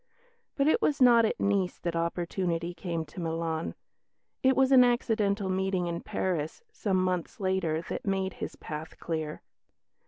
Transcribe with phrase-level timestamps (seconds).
[0.55, 3.75] But it was not at Nice that opportunity came to Milan.
[4.41, 9.43] It was an accidental meeting in Paris, some months later, that made his path clear.